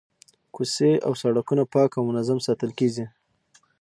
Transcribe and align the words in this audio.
کوڅې 0.55 0.91
او 1.05 1.11
سړکونه 1.21 1.63
پاک 1.73 1.91
او 1.95 2.03
منظم 2.09 2.37
ساتل 2.47 2.71
کیږي. 2.79 3.05